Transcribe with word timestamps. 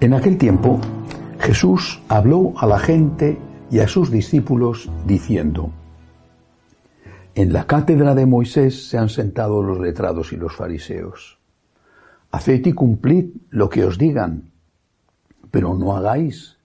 En 0.00 0.14
aquel 0.14 0.38
tiempo 0.38 0.80
Jesús 1.40 2.00
habló 2.08 2.54
a 2.56 2.66
la 2.66 2.78
gente 2.78 3.38
y 3.70 3.80
a 3.80 3.86
sus 3.86 4.10
discípulos 4.10 4.90
diciendo, 5.06 5.72
En 7.34 7.52
la 7.52 7.66
cátedra 7.66 8.14
de 8.14 8.24
Moisés 8.24 8.88
se 8.88 8.96
han 8.96 9.10
sentado 9.10 9.62
los 9.62 9.78
letrados 9.78 10.32
y 10.32 10.36
los 10.36 10.56
fariseos. 10.56 11.38
Haced 12.30 12.64
y 12.64 12.72
cumplid 12.72 13.26
lo 13.50 13.68
que 13.68 13.84
os 13.84 13.98
digan, 13.98 14.52
pero 15.50 15.74
no 15.74 15.94
hagáis 15.94 16.56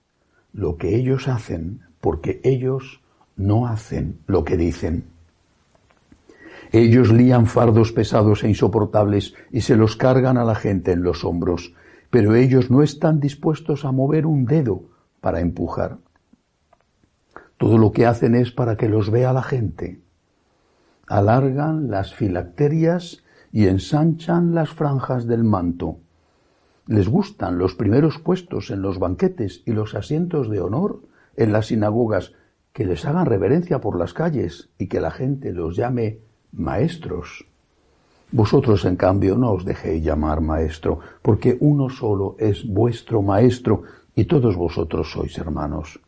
lo 0.54 0.78
que 0.78 0.96
ellos 0.96 1.28
hacen, 1.28 1.82
porque 2.00 2.40
ellos 2.42 3.02
no 3.36 3.68
hacen 3.68 4.20
lo 4.28 4.46
que 4.46 4.56
dicen. 4.56 5.08
Ellos 6.72 7.12
lían 7.12 7.48
fardos 7.48 7.92
pesados 7.92 8.46
e 8.46 8.48
insoportables 8.48 9.34
y 9.52 9.60
se 9.60 9.76
los 9.76 9.98
cargan 9.98 10.38
a 10.38 10.46
la 10.46 10.56
gente 10.56 10.94
en 10.94 11.04
los 11.04 11.26
hombros 11.26 11.74
pero 12.16 12.34
ellos 12.34 12.72
no 12.72 12.82
están 12.82 13.20
dispuestos 13.20 13.84
a 13.84 13.92
mover 13.92 14.26
un 14.26 14.46
dedo 14.46 14.84
para 15.20 15.42
empujar. 15.42 15.98
Todo 17.58 17.78
lo 17.78 17.92
que 17.92 18.06
hacen 18.06 18.36
es 18.36 18.54
para 18.54 18.78
que 18.78 18.88
los 18.88 19.12
vea 19.12 19.34
la 19.34 19.44
gente. 19.44 20.00
Alargan 21.08 21.92
las 21.92 22.14
filacterias 22.14 23.26
y 23.52 23.68
ensanchan 23.68 24.56
las 24.56 24.70
franjas 24.70 25.28
del 25.28 25.44
manto. 25.44 25.98
Les 26.88 27.10
gustan 27.10 27.58
los 27.58 27.76
primeros 27.76 28.18
puestos 28.18 28.72
en 28.72 28.82
los 28.82 28.98
banquetes 28.98 29.62
y 29.66 29.74
los 29.74 29.94
asientos 29.94 30.50
de 30.50 30.62
honor 30.62 31.02
en 31.36 31.52
las 31.52 31.66
sinagogas, 31.66 32.32
que 32.72 32.86
les 32.86 33.04
hagan 33.04 33.26
reverencia 33.26 33.82
por 33.82 34.00
las 34.00 34.14
calles 34.14 34.70
y 34.78 34.88
que 34.88 35.02
la 35.02 35.12
gente 35.12 35.52
los 35.52 35.76
llame 35.76 36.20
maestros. 36.54 37.46
Vosotros, 38.32 38.86
en 38.86 38.96
cambio, 38.96 39.38
no 39.38 39.52
os 39.52 39.66
dejéis 39.66 40.04
llamar 40.04 40.42
maestro, 40.42 41.00
porque 41.22 41.58
uno 41.60 41.90
solo 41.90 42.36
es 42.40 42.68
vuestro 42.68 43.22
maestro, 43.22 43.84
y 44.16 44.26
todos 44.26 44.56
vosotros 44.56 45.12
sois 45.12 45.38
hermanos. 45.38 46.00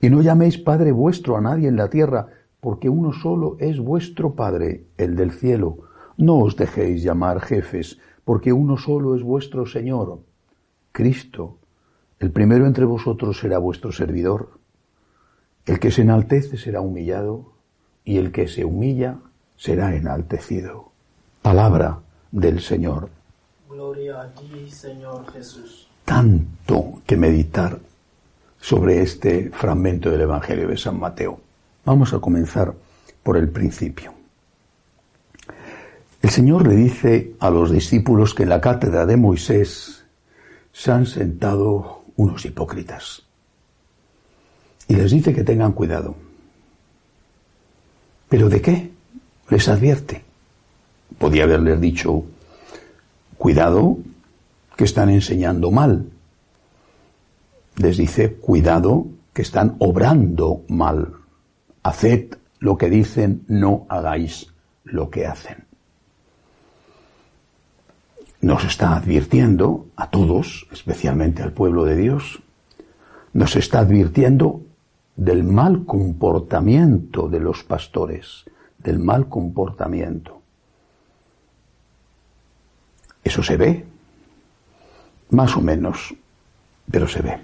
Y 0.00 0.10
no 0.10 0.22
llaméis 0.22 0.58
Padre 0.58 0.92
vuestro 0.92 1.36
a 1.36 1.40
nadie 1.40 1.68
en 1.68 1.76
la 1.76 1.88
tierra, 1.88 2.28
porque 2.60 2.88
uno 2.88 3.12
solo 3.12 3.56
es 3.58 3.78
vuestro 3.78 4.34
Padre, 4.34 4.86
el 4.96 5.16
del 5.16 5.32
cielo. 5.32 5.78
No 6.16 6.38
os 6.38 6.56
dejéis 6.56 7.02
llamar 7.02 7.40
jefes, 7.40 7.98
porque 8.24 8.52
uno 8.52 8.76
solo 8.76 9.14
es 9.14 9.22
vuestro 9.22 9.66
Señor, 9.66 10.20
Cristo. 10.92 11.58
El 12.18 12.32
primero 12.32 12.66
entre 12.66 12.84
vosotros 12.84 13.38
será 13.38 13.58
vuestro 13.58 13.92
servidor. 13.92 14.60
El 15.64 15.78
que 15.78 15.90
se 15.90 16.02
enaltece 16.02 16.56
será 16.58 16.80
humillado, 16.80 17.52
y 18.04 18.18
el 18.18 18.32
que 18.32 18.48
se 18.48 18.64
humilla 18.64 19.18
será 19.56 19.94
enaltecido. 19.94 20.89
Palabra 21.42 21.98
del 22.30 22.60
Señor. 22.60 23.08
Gloria 23.68 24.20
a 24.20 24.28
ti, 24.34 24.70
Señor 24.70 25.32
Jesús. 25.32 25.88
Tanto 26.04 27.00
que 27.06 27.16
meditar 27.16 27.78
sobre 28.60 29.00
este 29.00 29.50
fragmento 29.50 30.10
del 30.10 30.20
Evangelio 30.20 30.68
de 30.68 30.76
San 30.76 31.00
Mateo. 31.00 31.40
Vamos 31.86 32.12
a 32.12 32.18
comenzar 32.18 32.74
por 33.22 33.38
el 33.38 33.48
principio. 33.48 34.12
El 36.20 36.28
Señor 36.28 36.68
le 36.68 36.76
dice 36.76 37.32
a 37.40 37.48
los 37.48 37.70
discípulos 37.70 38.34
que 38.34 38.42
en 38.42 38.50
la 38.50 38.60
cátedra 38.60 39.06
de 39.06 39.16
Moisés 39.16 40.04
se 40.72 40.92
han 40.92 41.06
sentado 41.06 42.04
unos 42.16 42.44
hipócritas. 42.44 43.22
Y 44.88 44.94
les 44.94 45.10
dice 45.10 45.32
que 45.32 45.44
tengan 45.44 45.72
cuidado. 45.72 46.14
¿Pero 48.28 48.50
de 48.50 48.60
qué? 48.60 48.90
Les 49.48 49.66
advierte. 49.68 50.29
Podía 51.18 51.44
haberles 51.44 51.80
dicho, 51.80 52.24
cuidado, 53.36 53.98
que 54.76 54.84
están 54.84 55.10
enseñando 55.10 55.70
mal. 55.70 56.06
Les 57.76 57.96
dice, 57.96 58.34
cuidado, 58.34 59.06
que 59.32 59.42
están 59.42 59.76
obrando 59.78 60.62
mal. 60.68 61.12
Haced 61.82 62.36
lo 62.58 62.76
que 62.76 62.90
dicen, 62.90 63.44
no 63.48 63.86
hagáis 63.88 64.46
lo 64.84 65.10
que 65.10 65.26
hacen. 65.26 65.64
Nos 68.42 68.64
está 68.64 68.96
advirtiendo 68.96 69.86
a 69.96 70.08
todos, 70.10 70.66
especialmente 70.72 71.42
al 71.42 71.52
pueblo 71.52 71.84
de 71.84 71.96
Dios, 71.96 72.40
nos 73.32 73.56
está 73.56 73.80
advirtiendo 73.80 74.62
del 75.16 75.44
mal 75.44 75.84
comportamiento 75.84 77.28
de 77.28 77.40
los 77.40 77.64
pastores, 77.64 78.44
del 78.78 78.98
mal 78.98 79.28
comportamiento. 79.28 80.39
Eso 83.30 83.44
se 83.44 83.56
ve, 83.56 83.84
más 85.30 85.56
o 85.56 85.60
menos, 85.60 86.12
pero 86.90 87.06
se 87.06 87.22
ve. 87.22 87.38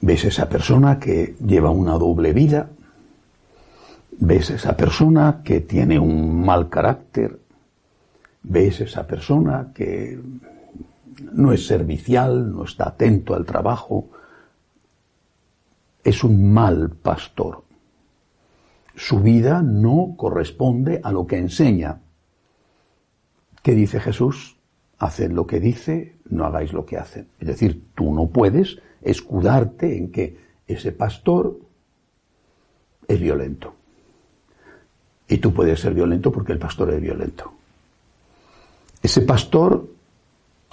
Ves 0.00 0.24
esa 0.24 0.48
persona 0.48 0.98
que 0.98 1.36
lleva 1.46 1.68
una 1.68 1.98
doble 1.98 2.32
vida, 2.32 2.70
ves 4.12 4.48
esa 4.48 4.78
persona 4.78 5.42
que 5.44 5.60
tiene 5.60 5.98
un 5.98 6.42
mal 6.42 6.70
carácter, 6.70 7.38
ves 8.44 8.80
esa 8.80 9.06
persona 9.06 9.72
que 9.74 10.18
no 11.34 11.52
es 11.52 11.66
servicial, 11.66 12.50
no 12.50 12.64
está 12.64 12.88
atento 12.88 13.34
al 13.34 13.44
trabajo, 13.44 14.08
es 16.02 16.24
un 16.24 16.50
mal 16.50 16.88
pastor. 16.88 17.62
Su 18.96 19.20
vida 19.20 19.60
no 19.60 20.14
corresponde 20.16 21.02
a 21.04 21.12
lo 21.12 21.26
que 21.26 21.36
enseña. 21.36 22.00
¿Qué 23.64 23.74
dice 23.74 23.98
Jesús? 23.98 24.58
Haced 24.98 25.32
lo 25.32 25.46
que 25.46 25.58
dice, 25.58 26.16
no 26.26 26.44
hagáis 26.44 26.74
lo 26.74 26.84
que 26.84 26.98
hacen. 26.98 27.28
Es 27.40 27.48
decir, 27.48 27.86
tú 27.94 28.12
no 28.12 28.26
puedes 28.26 28.78
escudarte 29.00 29.96
en 29.96 30.12
que 30.12 30.38
ese 30.66 30.92
pastor 30.92 31.58
es 33.08 33.18
violento. 33.18 33.74
Y 35.28 35.38
tú 35.38 35.54
puedes 35.54 35.80
ser 35.80 35.94
violento 35.94 36.30
porque 36.30 36.52
el 36.52 36.58
pastor 36.58 36.90
es 36.90 37.00
violento. 37.00 37.54
Ese 39.02 39.22
pastor 39.22 39.88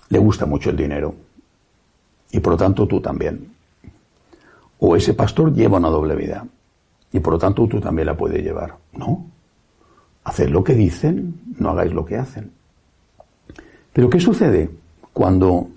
le 0.10 0.20
gusta 0.20 0.46
mucho 0.46 0.70
el 0.70 0.76
dinero. 0.76 1.16
Y 2.30 2.42
por 2.42 2.52
lo 2.52 2.58
tanto 2.58 2.86
tú 2.88 3.00
también. 3.00 3.54
O 4.80 4.98
ese 4.98 5.14
pastor 5.14 5.54
lleva 5.54 5.78
una 5.78 5.88
doble 5.88 6.14
vida. 6.14 6.46
Y 7.14 7.22
por 7.22 7.32
lo 7.32 7.40
tanto 7.40 7.66
tú 7.68 7.80
también 7.80 8.08
la 8.08 8.18
puedes 8.18 8.44
llevar. 8.44 8.76
No. 8.92 9.28
Haced 10.26 10.50
lo 10.50 10.62
que 10.62 10.74
dicen, 10.74 11.40
no 11.58 11.70
hagáis 11.70 11.94
lo 11.94 12.06
que 12.06 12.18
hacen. 12.18 12.60
Pero 13.94 14.10
¿qué 14.10 14.20
sucede 14.20 14.70
cuando 15.14 15.68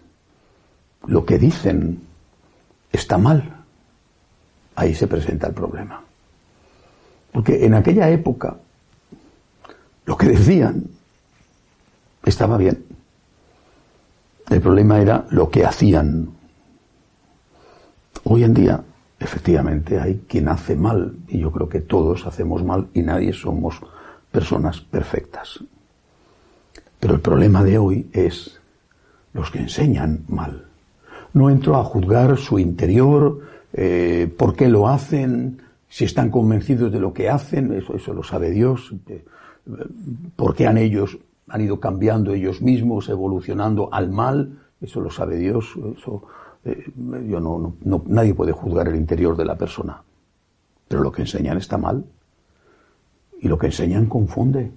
lo 1.07 1.25
que 1.25 1.39
dicen 1.39 2.01
está 2.93 3.19
mal? 3.19 3.65
Ahí 4.77 4.95
se 4.95 5.07
presenta 5.07 5.49
el 5.49 5.55
problema. 5.55 6.03
Porque 7.33 7.65
en 7.65 7.75
aquella 7.75 8.09
época 8.11 8.57
lo 10.07 10.17
que 10.17 10.29
decían 10.29 10.85
estaba 12.25 12.57
bien. 12.57 12.85
El 14.49 14.61
problema 14.61 15.01
era 15.01 15.27
lo 15.31 15.51
que 15.51 15.65
hacían. 15.65 16.29
Hoy 18.25 18.45
en 18.45 18.55
día, 18.55 18.83
efectivamente, 19.19 19.99
hay 19.99 20.25
quien 20.29 20.49
hace 20.49 20.77
mal, 20.77 21.17
y 21.29 21.39
yo 21.39 21.51
creo 21.51 21.69
que 21.69 21.81
todos 21.81 22.27
hacemos 22.27 22.63
mal 22.63 22.89
y 22.95 23.03
nadie 23.03 23.33
somos 23.33 23.81
personas 24.31 24.81
perfectas. 24.81 25.61
Pero 27.05 27.17
el 27.17 27.21
problema 27.21 27.63
de 27.63 27.77
hoy 27.77 28.07
es 28.15 28.59
los 29.35 29.51
que 29.51 29.59
enseñan 29.59 30.25
mal. 30.27 30.65
No 31.35 31.51
entro 31.51 31.77
a 31.77 31.85
juzgar 31.85 32.39
su 32.39 32.59
interior, 32.59 33.41
eh, 33.75 34.35
por 34.39 34.57
qué 34.57 34.71
lo 34.71 34.89
hacen, 34.89 35.61
si 35.87 36.07
están 36.07 36.31
convencidos 36.31 36.91
de 36.91 37.01
lo 37.01 37.13
que 37.13 37.29
hacen, 37.29 37.75
eso, 37.75 37.95
eso 37.95 38.15
lo 38.15 38.23
sabe 38.23 38.51
Dios, 38.53 38.95
eh, 39.09 39.23
por 40.35 40.55
qué 40.55 40.67
han 40.67 40.79
ellos, 40.79 41.19
han 41.49 41.61
ido 41.61 41.79
cambiando 41.79 42.33
ellos 42.33 42.63
mismos, 42.63 43.11
evolucionando 43.11 43.91
al 43.93 44.09
mal, 44.09 44.61
eso 44.81 45.03
lo 45.03 45.11
sabe 45.11 45.37
Dios, 45.37 45.75
eso, 45.99 46.23
eh, 46.65 46.91
yo 47.29 47.39
no, 47.39 47.75
no, 47.83 48.03
nadie 48.07 48.33
puede 48.33 48.53
juzgar 48.53 48.89
el 48.89 48.97
interior 48.97 49.37
de 49.37 49.45
la 49.45 49.57
persona. 49.57 50.03
Pero 50.89 51.03
lo 51.03 51.13
que 51.13 51.21
enseñan 51.21 51.59
está 51.59 51.77
mal. 51.77 52.03
Y 53.43 53.49
lo 53.49 53.59
que 53.59 53.67
enseñan 53.67 54.07
confunde 54.07 54.73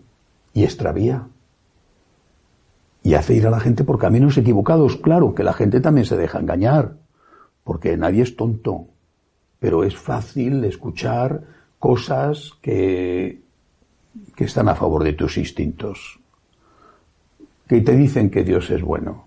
y 0.53 0.65
extravía 0.65 1.25
y 3.07 3.13
hace 3.13 3.35
ir 3.35 3.47
a 3.47 3.49
la 3.49 3.61
gente 3.61 3.85
por 3.85 3.99
caminos 3.99 4.37
equivocados. 4.37 4.97
Claro 4.97 5.33
que 5.33 5.45
la 5.45 5.53
gente 5.53 5.79
también 5.79 6.05
se 6.05 6.17
deja 6.17 6.39
engañar, 6.39 6.97
porque 7.63 7.95
nadie 7.95 8.21
es 8.21 8.35
tonto, 8.35 8.87
pero 9.59 9.85
es 9.85 9.95
fácil 9.95 10.65
escuchar 10.65 11.41
cosas 11.79 12.51
que, 12.61 13.43
que 14.35 14.43
están 14.43 14.67
a 14.67 14.75
favor 14.75 15.05
de 15.05 15.13
tus 15.13 15.37
instintos, 15.37 16.19
que 17.65 17.79
te 17.79 17.95
dicen 17.95 18.29
que 18.29 18.43
Dios 18.43 18.69
es 18.71 18.81
bueno 18.81 19.25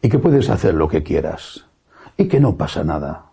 y 0.00 0.08
que 0.08 0.18
puedes 0.18 0.48
hacer 0.48 0.72
lo 0.72 0.88
que 0.88 1.02
quieras 1.02 1.66
y 2.16 2.26
que 2.26 2.40
no 2.40 2.56
pasa 2.56 2.84
nada. 2.84 3.32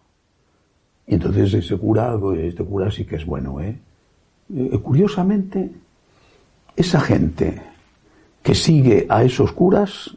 Y 1.08 1.14
entonces 1.14 1.54
ese 1.54 1.78
cura, 1.78 2.20
este 2.40 2.66
cura 2.66 2.92
sí 2.92 3.06
que 3.06 3.16
es 3.16 3.26
bueno, 3.26 3.62
¿eh? 3.62 3.80
eh 4.54 4.80
curiosamente, 4.84 5.72
esa 6.76 7.00
gente 7.00 7.75
que 8.46 8.54
sigue 8.54 9.08
a 9.10 9.24
esos 9.24 9.52
curas 9.52 10.16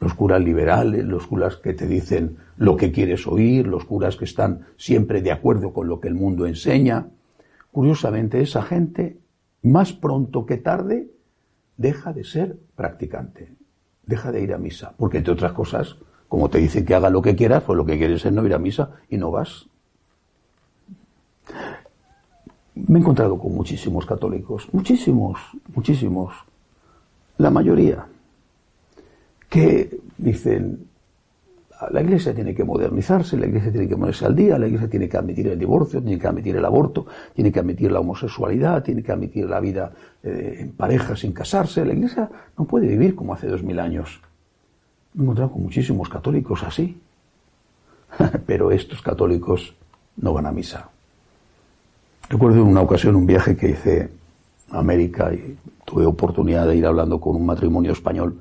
los 0.00 0.14
curas 0.14 0.40
liberales, 0.40 1.04
los 1.04 1.26
curas 1.26 1.56
que 1.56 1.74
te 1.74 1.86
dicen 1.86 2.38
lo 2.56 2.74
que 2.74 2.90
quieres 2.90 3.26
oír, 3.26 3.66
los 3.66 3.84
curas 3.84 4.16
que 4.16 4.24
están 4.24 4.66
siempre 4.78 5.20
de 5.20 5.30
acuerdo 5.30 5.74
con 5.74 5.86
lo 5.86 6.00
que 6.00 6.08
el 6.08 6.14
mundo 6.14 6.46
enseña. 6.46 7.08
Curiosamente, 7.70 8.40
esa 8.40 8.62
gente, 8.62 9.18
más 9.62 9.92
pronto 9.92 10.46
que 10.46 10.56
tarde, 10.56 11.10
deja 11.76 12.14
de 12.14 12.24
ser 12.24 12.56
practicante, 12.76 13.52
deja 14.06 14.32
de 14.32 14.40
ir 14.40 14.54
a 14.54 14.58
misa, 14.58 14.94
porque 14.96 15.18
entre 15.18 15.34
otras 15.34 15.52
cosas, 15.52 15.96
como 16.28 16.48
te 16.48 16.58
dicen 16.58 16.86
que 16.86 16.94
haga 16.94 17.10
lo 17.10 17.20
que 17.20 17.36
quieras, 17.36 17.62
pues 17.64 17.76
lo 17.76 17.84
que 17.84 17.98
quieres 17.98 18.24
es 18.24 18.32
no 18.32 18.46
ir 18.46 18.54
a 18.54 18.58
misa 18.58 18.92
y 19.10 19.18
no 19.18 19.30
vas. 19.30 19.66
Me 22.74 22.98
he 22.98 23.02
encontrado 23.02 23.38
con 23.38 23.54
muchísimos 23.54 24.06
católicos, 24.06 24.66
muchísimos, 24.72 25.38
muchísimos, 25.74 26.32
la 27.40 27.50
mayoría, 27.50 28.06
que 29.48 29.98
dicen, 30.18 30.86
la 31.90 32.02
Iglesia 32.02 32.34
tiene 32.34 32.54
que 32.54 32.64
modernizarse, 32.64 33.38
la 33.38 33.46
Iglesia 33.46 33.72
tiene 33.72 33.88
que 33.88 33.96
ponerse 33.96 34.26
al 34.26 34.36
día, 34.36 34.58
la 34.58 34.66
Iglesia 34.66 34.88
tiene 34.88 35.08
que 35.08 35.16
admitir 35.16 35.48
el 35.48 35.58
divorcio, 35.58 36.02
tiene 36.02 36.18
que 36.20 36.26
admitir 36.26 36.56
el 36.56 36.64
aborto, 36.64 37.06
tiene 37.34 37.50
que 37.50 37.58
admitir 37.58 37.90
la 37.90 38.00
homosexualidad, 38.00 38.82
tiene 38.82 39.02
que 39.02 39.10
admitir 39.10 39.48
la 39.48 39.58
vida 39.58 39.90
eh, 40.22 40.58
en 40.60 40.72
pareja 40.72 41.16
sin 41.16 41.32
casarse. 41.32 41.84
La 41.84 41.94
Iglesia 41.94 42.28
no 42.58 42.66
puede 42.66 42.86
vivir 42.86 43.14
como 43.14 43.32
hace 43.32 43.46
dos 43.46 43.62
mil 43.62 43.80
años. 43.80 44.20
Me 45.14 45.20
he 45.20 45.24
encontrado 45.24 45.52
con 45.52 45.62
muchísimos 45.62 46.10
católicos 46.10 46.62
así, 46.62 47.00
pero 48.46 48.70
estos 48.70 49.00
católicos 49.00 49.74
no 50.18 50.34
van 50.34 50.44
a 50.44 50.52
misa. 50.52 50.90
Recuerdo 52.28 52.60
en 52.60 52.66
una 52.66 52.82
ocasión 52.82 53.16
un 53.16 53.26
viaje 53.26 53.56
que 53.56 53.70
hice 53.70 54.19
América 54.72 55.32
y 55.32 55.56
tuve 55.84 56.06
oportunidad 56.06 56.66
de 56.66 56.76
ir 56.76 56.86
hablando 56.86 57.20
con 57.20 57.36
un 57.36 57.46
matrimonio 57.46 57.92
español 57.92 58.40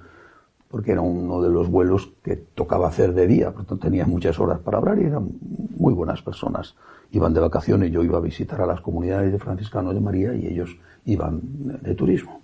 porque 0.70 0.92
era 0.92 1.02
uno 1.02 1.42
de 1.42 1.50
los 1.50 1.68
vuelos 1.68 2.12
que 2.24 2.36
tocaba 2.36 2.88
hacer 2.88 3.14
de 3.14 3.28
día, 3.28 3.52
por 3.52 3.66
tanto 3.66 3.88
tenía 3.88 4.06
muchas 4.06 4.40
horas 4.40 4.60
para 4.60 4.78
hablar 4.78 5.00
y 5.00 5.06
eran 5.06 5.28
muy 5.78 5.94
buenas 5.94 6.22
personas. 6.22 6.76
Iban 7.12 7.34
de 7.34 7.40
vacaciones, 7.40 7.92
yo 7.92 8.04
iba 8.04 8.20
a 8.20 8.22
visitar 8.22 8.62
a 8.62 8.68
las 8.68 8.80
comunidades 8.82 9.32
de 9.32 9.40
franciscanos 9.40 9.96
de 9.96 10.00
María 10.00 10.36
y 10.36 10.46
ellos 10.46 10.78
iban 11.06 11.42
de 11.82 11.96
turismo. 11.96 12.42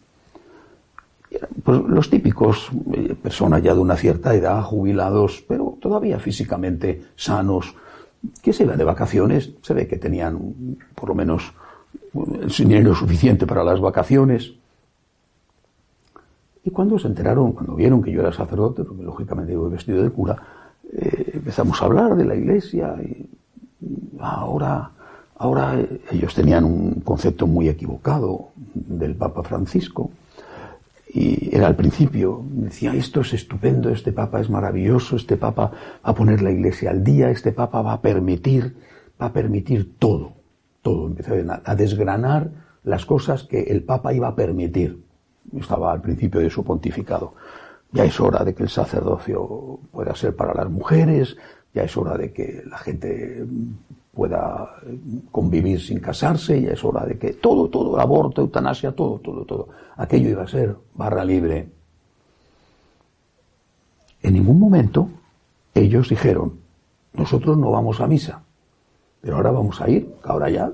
Pues 1.64 1.82
los 1.82 2.10
típicos, 2.10 2.72
eh, 2.94 3.16
personas 3.22 3.62
ya 3.62 3.76
de 3.76 3.80
una 3.80 3.96
cierta 3.96 4.34
edad, 4.34 4.64
jubilados, 4.64 5.44
pero 5.48 5.78
todavía 5.80 6.18
físicamente 6.18 7.04
sanos, 7.16 7.76
que 8.42 8.54
se 8.54 8.64
iban 8.64 8.78
de 8.78 8.86
vacaciones, 8.86 9.52
se 9.62 9.74
ve 9.76 9.88
que 9.88 9.98
tenían 9.98 10.78
por 10.96 11.10
lo 11.10 11.16
menos 11.16 11.54
dinero 12.58 12.96
suficiente 12.96 13.46
para 13.46 13.64
las 13.64 13.80
vacaciones, 13.80 14.54
y 16.66 16.72
cuando 16.72 16.98
se 16.98 17.08
enteraron, 17.08 17.52
cuando 17.52 17.76
vieron 17.76 18.02
que 18.02 18.12
yo 18.12 18.22
era 18.22 18.34
sacerdote, 18.34 18.84
porque 18.84 19.04
lógicamente 19.04 19.54
iba 19.54 19.70
vestido 19.70 20.02
de 20.02 20.10
cura, 20.10 20.36
eh, 20.92 21.32
empezamos 21.34 21.80
a 21.80 21.86
hablar 21.86 22.16
de 22.16 22.26
la 22.26 22.36
iglesia 22.36 22.96
y 23.02 23.30
ahora, 24.20 24.90
ahora 25.38 25.80
ellos 26.12 26.34
tenían 26.34 26.64
un 26.64 27.02
concepto 27.02 27.46
muy 27.46 27.70
equivocado 27.70 28.50
del 28.74 29.16
Papa 29.16 29.44
Francisco. 29.44 30.10
Y 31.14 31.56
era 31.56 31.68
al 31.68 31.76
principio, 31.76 32.44
decía, 32.50 32.96
esto 32.96 33.22
es 33.22 33.34
estupendo, 33.34 33.90
este 33.90 34.12
Papa 34.12 34.42
es 34.42 34.50
maravilloso, 34.50 35.18
este 35.18 35.38
Papa 35.38 35.72
va 35.72 36.10
a 36.10 36.16
poner 36.16 36.42
la 36.42 36.52
iglesia 36.52 36.90
al 36.90 37.04
día, 37.04 37.30
este 37.30 37.52
Papa 37.52 37.84
va 37.84 37.94
a 37.94 38.02
permitir, 38.02 38.76
va 39.22 39.28
a 39.28 39.34
permitir 39.34 39.98
todo, 40.00 40.34
todo. 40.86 41.08
Empezó 41.08 41.34
a 41.64 41.76
desgranar 41.76 42.52
las 42.84 43.08
cosas 43.08 43.44
que 43.44 43.64
el 43.64 43.82
Papa 43.84 44.14
iba 44.14 44.28
a 44.28 44.36
permitir 44.36 45.04
estaba 45.60 45.92
al 45.92 46.02
principio 46.02 46.40
de 46.42 46.50
su 46.50 46.64
pontificado. 46.64 47.34
Ya 47.92 48.06
es 48.06 48.20
hora 48.20 48.44
de 48.44 48.54
que 48.54 48.64
el 48.64 48.70
sacerdocio 48.70 49.80
pueda 49.92 50.16
ser 50.16 50.36
para 50.36 50.54
las 50.54 50.70
mujeres, 50.70 51.36
ya 51.74 51.84
es 51.84 51.98
hora 51.98 52.18
de 52.18 52.32
que 52.32 52.64
la 52.70 52.78
gente 52.78 53.46
pueda 54.14 54.76
convivir 55.32 55.82
sin 55.82 56.00
casarse, 56.00 56.62
ya 56.62 56.72
es 56.72 56.84
hora 56.84 57.06
de 57.06 57.18
que 57.18 57.34
todo, 57.34 57.70
todo, 57.70 58.00
aborto, 58.00 58.42
eutanasia, 58.42 58.92
todo, 58.92 59.20
todo, 59.20 59.46
todo. 59.46 59.70
Aquello 59.98 60.30
iba 60.30 60.44
a 60.44 60.48
ser 60.48 60.76
barra 60.94 61.24
libre. 61.24 61.68
En 64.22 64.34
ningún 64.34 64.60
momento 64.60 65.10
ellos 65.74 66.10
dijeron, 66.10 66.60
nosotros 67.14 67.58
no 67.58 67.72
vamos 67.72 68.02
a 68.02 68.08
misa, 68.08 68.44
pero 69.26 69.38
ahora 69.38 69.50
vamos 69.50 69.82
a 69.82 69.90
ir, 69.90 70.08
ahora 70.24 70.52
ya, 70.52 70.72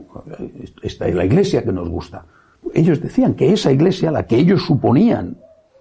esta 0.84 1.08
es 1.08 1.16
la 1.16 1.24
iglesia 1.24 1.64
que 1.64 1.72
nos 1.72 1.88
gusta 1.88 2.26
ellos 2.74 3.02
decían 3.02 3.34
que 3.34 3.52
esa 3.52 3.72
iglesia, 3.72 4.12
la 4.12 4.26
que 4.26 4.38
ellos 4.38 4.64
suponían 4.66 5.38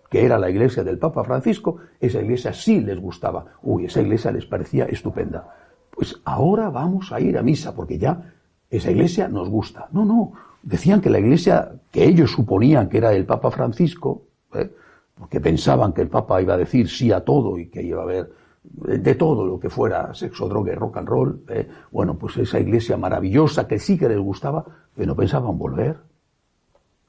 que 0.09 0.25
era 0.25 0.39
la 0.39 0.51
iglesia 0.51 0.83
del 0.83 0.99
Papa 0.99 1.23
Francisco, 1.23 1.77
esa 2.01 2.21
iglesia 2.21 2.53
sí 2.53 2.81
les 2.81 2.99
gustaba. 2.99 3.45
Uy, 3.63 3.85
esa 3.85 4.01
iglesia 4.01 4.33
les 4.33 4.45
parecía 4.45 4.87
estupenda. 4.87 5.55
Pues 5.89 6.21
ahora 6.25 6.69
vamos 6.69 7.13
a 7.13 7.21
ir 7.21 7.39
a 7.39 7.43
misa, 7.43 7.77
porque 7.77 7.97
ya 7.97 8.33
esa 8.69 8.91
iglesia 8.91 9.29
nos 9.29 9.49
gusta. 9.49 9.89
No, 9.93 10.05
no. 10.05 10.33
Decían 10.65 11.01
que 11.01 11.11
la 11.11 11.21
iglesia 11.21 11.73
que 11.93 12.05
ellos 12.05 12.33
suponían 12.33 12.89
que 12.89 12.99
era 12.99 13.13
el 13.13 13.25
Papa 13.25 13.53
Francisco, 13.53 14.23
¿eh? 14.53 14.69
porque 15.17 15.41
pensaban 15.41 15.93
que 15.93 16.03
el 16.03 16.09
Papa 16.09 16.43
iba 16.43 16.55
a 16.55 16.59
decir 16.59 16.89
sí 16.89 17.13
a 17.13 17.21
todo 17.21 17.57
y 17.57 17.69
que 17.69 17.83
iba 17.83 18.01
a 18.01 18.05
haber 18.05 18.33
de 18.63 19.15
todo 19.15 19.47
lo 19.47 19.59
que 19.59 19.71
fuera 19.71 20.13
sexo, 20.15 20.49
droga 20.49 20.73
y 20.73 20.75
rock 20.75 20.99
and 20.99 21.09
roll, 21.09 21.45
¿eh? 21.49 21.69
bueno, 21.91 22.17
pues 22.17 22.37
esa 22.37 22.61
iglesia 22.61 22.97
maravillosa 22.97 23.67
que 23.67 23.79
sí 23.79 23.97
que 23.99 24.09
les 24.09 24.19
gustaba, 24.19 24.65
pero 24.95 25.09
no 25.09 25.17
pensaban 25.17 25.57
volver. 25.57 25.99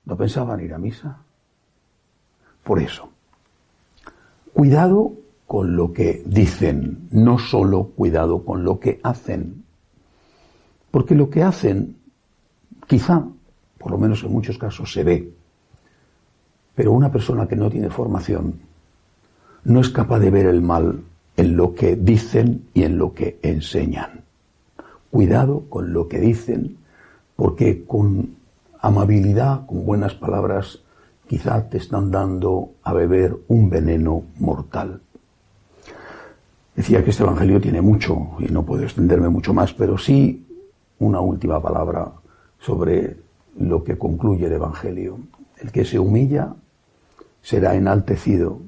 No 0.06 0.18
pensaban 0.18 0.60
ir 0.62 0.74
a 0.74 0.78
misa. 0.78 1.20
Por 2.64 2.80
eso, 2.80 3.10
cuidado 4.54 5.14
con 5.46 5.76
lo 5.76 5.92
que 5.92 6.24
dicen, 6.26 7.10
no 7.12 7.38
solo 7.38 7.90
cuidado 7.90 8.44
con 8.46 8.64
lo 8.64 8.80
que 8.80 9.00
hacen. 9.04 9.66
Porque 10.90 11.16
lo 11.16 11.30
que 11.30 11.44
hacen, 11.44 11.98
quizá, 12.88 13.24
por 13.78 13.92
lo 13.92 13.98
menos 13.98 14.24
en 14.24 14.32
muchos 14.32 14.58
casos, 14.58 14.92
se 14.92 15.04
ve. 15.04 15.34
Pero 16.74 16.94
una 16.94 17.12
persona 17.12 17.48
que 17.48 17.56
no 17.56 17.70
tiene 17.70 17.90
formación 17.90 18.62
no 19.66 19.82
es 19.82 19.90
capaz 19.90 20.20
de 20.20 20.32
ver 20.32 20.46
el 20.46 20.62
mal 20.62 21.04
en 21.38 21.56
lo 21.56 21.74
que 21.74 21.96
dicen 21.96 22.66
y 22.74 22.84
en 22.84 22.98
lo 22.98 23.14
que 23.14 23.40
enseñan. 23.42 24.22
Cuidado 25.10 25.64
con 25.70 25.94
lo 25.94 26.08
que 26.08 26.20
dicen, 26.20 26.78
porque 27.36 27.86
con 27.86 28.36
amabilidad, 28.80 29.66
con 29.66 29.86
buenas 29.86 30.14
palabras, 30.14 30.80
quizá 31.28 31.70
te 31.70 31.78
están 31.78 32.12
dando 32.12 32.72
a 32.84 32.94
beber 32.94 33.38
un 33.48 33.70
veneno 33.70 34.24
mortal. 34.40 35.02
Decía 36.76 37.04
que 37.04 37.12
este 37.12 37.24
Evangelio 37.24 37.60
tiene 37.60 37.82
mucho 37.82 38.32
y 38.40 38.46
no 38.46 38.64
puedo 38.64 38.84
extenderme 38.84 39.30
mucho 39.30 39.54
más, 39.54 39.74
pero 39.74 39.98
sí 39.98 40.46
una 41.00 41.20
última 41.20 41.62
palabra 41.62 42.12
sobre 42.60 43.18
lo 43.60 43.84
que 43.84 43.98
concluye 43.98 44.46
el 44.46 44.54
Evangelio. 44.54 45.20
El 45.58 45.72
que 45.72 45.84
se 45.84 46.00
humilla 46.00 46.54
será 47.42 47.76
enaltecido, 47.76 48.60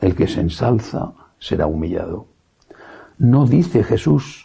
el 0.00 0.14
que 0.14 0.28
se 0.28 0.40
ensalza 0.40 1.12
será 1.44 1.66
humillado. 1.66 2.26
No 3.18 3.46
dice 3.46 3.84
Jesús 3.84 4.44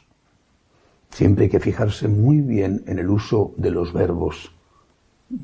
Siempre 1.12 1.46
hay 1.46 1.50
que 1.50 1.60
fijarse 1.60 2.08
muy 2.08 2.42
bien 2.42 2.84
en 2.88 3.00
el 3.00 3.10
uso 3.10 3.54
de 3.58 3.72
los 3.72 3.94
verbos 3.94 4.52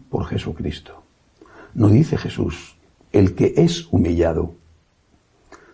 por 0.09 0.25
Jesucristo. 0.25 1.03
No 1.74 1.89
dice 1.89 2.17
Jesús, 2.17 2.77
el 3.12 3.35
que 3.35 3.53
es 3.57 3.88
humillado. 3.91 4.53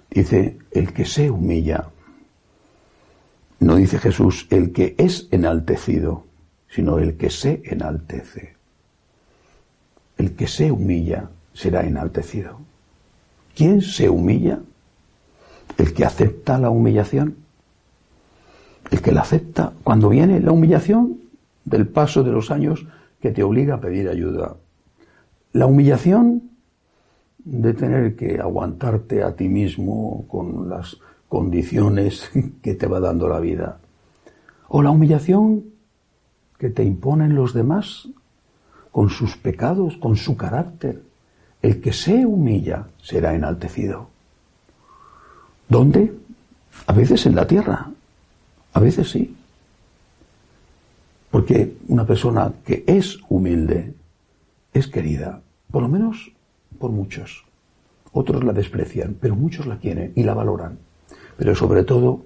Dice, 0.10 0.58
el 0.72 0.94
que 0.94 1.06
se 1.06 1.30
humilla. 1.30 1.90
No 3.60 3.76
dice 3.76 4.00
Jesús, 4.00 4.48
el 4.50 4.72
que 4.72 4.96
es 4.98 5.28
enaltecido, 5.32 6.26
sino 6.68 6.98
el 6.98 7.16
que 7.16 7.30
se 7.30 7.62
enaltece. 7.66 8.56
El 10.18 10.36
que 10.36 10.48
se 10.48 10.72
humilla 10.72 11.30
será 11.54 11.84
enaltecido. 11.84 12.60
¿Quién 13.56 13.82
se 13.82 14.10
humilla? 14.10 14.60
El 15.78 15.94
que 15.94 16.06
acepta 16.06 16.58
la 16.58 16.70
humillación 16.70 17.36
el 18.92 19.02
que 19.02 19.12
la 19.12 19.22
acepta 19.22 19.74
cuando 19.84 20.10
viene 20.10 20.40
la 20.42 20.52
humillación 20.52 21.22
del 21.64 21.88
paso 21.88 22.24
de 22.24 22.32
los 22.32 22.52
años 22.52 22.86
que 23.20 23.32
te 23.32 23.42
obliga 23.42 23.76
a 23.76 23.80
pedir 23.80 24.10
ayuda. 24.10 24.58
La 25.54 25.66
humillación 25.66 26.52
de 27.38 27.74
tener 27.74 28.16
que 28.16 28.40
aguantarte 28.40 29.24
a 29.24 29.36
ti 29.36 29.48
mismo 29.48 30.26
con 30.28 30.70
las 30.70 30.98
condiciones 31.28 32.30
que 32.62 32.76
te 32.76 32.88
va 32.88 33.00
dando 33.00 33.28
la 33.28 33.40
vida. 33.40 33.80
O 34.68 34.82
la 34.82 34.92
humillación 34.92 35.66
que 36.58 36.70
te 36.70 36.84
imponen 36.84 37.34
los 37.34 37.54
demás 37.54 38.10
con 38.92 39.10
sus 39.10 39.38
pecados, 39.38 39.98
con 39.98 40.18
su 40.18 40.36
carácter. 40.36 41.02
El 41.62 41.80
que 41.80 41.94
se 41.94 42.26
humilla 42.26 42.88
será 43.02 43.36
enaltecido. 43.36 44.10
¿Dónde? 45.72 46.14
A 46.86 46.92
veces 46.92 47.26
en 47.26 47.34
la 47.34 47.48
tierra, 47.48 47.90
a 48.74 48.80
veces 48.82 49.10
sí. 49.10 49.34
Porque 51.30 51.78
una 51.88 52.06
persona 52.06 52.52
que 52.66 52.84
es 52.86 53.18
humilde 53.30 53.94
es 54.74 54.88
querida, 54.88 55.40
por 55.72 55.82
lo 55.84 55.88
menos 55.88 56.34
por 56.78 56.92
muchos. 56.92 57.46
Otros 58.12 58.44
la 58.44 58.52
desprecian, 58.52 59.16
pero 59.22 59.34
muchos 59.38 59.66
la 59.66 59.78
quieren 59.78 60.12
y 60.14 60.24
la 60.24 60.34
valoran. 60.34 60.78
Pero 61.38 61.56
sobre 61.56 61.86
todo 61.86 62.26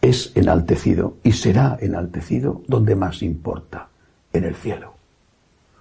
es 0.00 0.30
enaltecido 0.36 1.16
y 1.24 1.32
será 1.32 1.76
enaltecido 1.80 2.62
donde 2.68 2.94
más 2.94 3.22
importa, 3.22 3.88
en 4.32 4.44
el 4.44 4.54
cielo. 4.54 4.94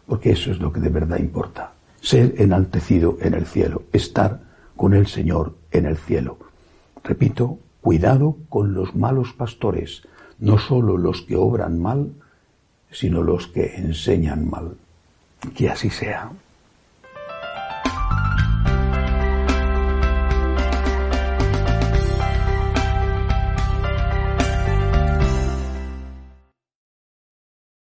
Porque 0.08 0.32
eso 0.32 0.50
es 0.50 0.58
lo 0.58 0.74
que 0.74 0.80
de 0.80 0.90
verdad 0.90 1.20
importa. 1.20 1.74
Ser 2.02 2.34
enaltecido 2.40 3.20
en 3.22 3.36
el 3.36 3.46
cielo, 3.46 3.84
estar 3.94 4.53
con 4.84 4.94
el 4.94 5.08
Señor 5.08 5.56
en 5.72 5.86
el 5.86 5.96
cielo. 5.96 6.38
Repito, 7.06 7.58
cuidado 7.80 8.36
con 8.50 8.74
los 8.74 8.94
malos 8.98 9.32
pastores, 9.32 10.04
no 10.40 10.58
solo 10.58 10.98
los 10.98 11.22
que 11.22 11.38
obran 11.38 11.80
mal, 11.80 12.12
sino 12.92 13.24
los 13.24 13.48
que 13.48 13.78
enseñan 13.78 14.50
mal. 14.50 14.76
Que 15.56 15.70
así 15.70 15.90
sea. 15.90 16.34